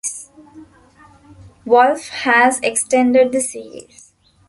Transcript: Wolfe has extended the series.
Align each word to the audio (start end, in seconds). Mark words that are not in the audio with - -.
Wolfe 1.63 2.07
has 2.09 2.59
extended 2.61 3.31
the 3.31 3.39
series. 3.39 4.13